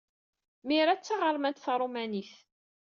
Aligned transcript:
Maria 0.65 0.95
d 0.97 1.01
taɣermant 1.03 1.63
taṛumanit. 1.65 2.33